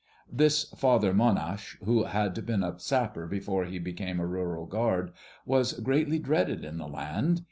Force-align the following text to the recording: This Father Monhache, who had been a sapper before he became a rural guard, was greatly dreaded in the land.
This 0.31 0.63
Father 0.75 1.13
Monhache, 1.13 1.77
who 1.85 2.05
had 2.05 2.43
been 2.47 2.63
a 2.63 2.79
sapper 2.79 3.27
before 3.27 3.65
he 3.65 3.77
became 3.77 4.19
a 4.19 4.25
rural 4.25 4.65
guard, 4.65 5.11
was 5.45 5.73
greatly 5.73 6.17
dreaded 6.17 6.65
in 6.65 6.79
the 6.79 6.87
land. 6.87 7.39